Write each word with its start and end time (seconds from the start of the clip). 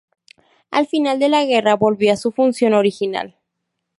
Al 0.71 0.87
final 0.87 1.19
de 1.19 1.29
la 1.29 1.45
guerra 1.45 1.75
volvió 1.75 2.11
a 2.11 2.17
su 2.17 2.31
función 2.31 2.73
original. 2.73 3.35